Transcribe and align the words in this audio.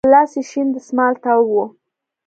په 0.05 0.09
لاس 0.13 0.31
يې 0.39 0.43
شين 0.49 0.67
دسمال 0.75 1.13
تاو 1.23 1.41
و. 1.55 1.55